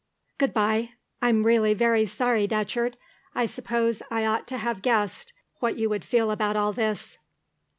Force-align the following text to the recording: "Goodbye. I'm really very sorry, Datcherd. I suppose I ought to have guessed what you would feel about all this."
"Goodbye. 0.39 0.93
I'm 1.21 1.43
really 1.43 1.75
very 1.75 2.07
sorry, 2.07 2.47
Datcherd. 2.47 2.95
I 3.35 3.45
suppose 3.45 4.01
I 4.09 4.25
ought 4.25 4.47
to 4.47 4.57
have 4.57 4.81
guessed 4.81 5.31
what 5.59 5.77
you 5.77 5.89
would 5.91 6.03
feel 6.03 6.31
about 6.31 6.55
all 6.55 6.73
this." 6.73 7.19